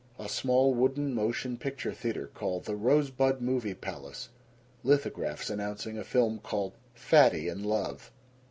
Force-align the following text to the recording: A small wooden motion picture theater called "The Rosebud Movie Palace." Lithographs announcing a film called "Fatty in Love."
A 0.17 0.27
small 0.27 0.73
wooden 0.73 1.13
motion 1.13 1.57
picture 1.59 1.93
theater 1.93 2.25
called 2.33 2.65
"The 2.65 2.75
Rosebud 2.75 3.39
Movie 3.39 3.75
Palace." 3.75 4.29
Lithographs 4.83 5.47
announcing 5.51 5.95
a 5.95 6.03
film 6.03 6.39
called 6.39 6.73
"Fatty 6.95 7.47
in 7.47 7.63
Love." 7.63 8.11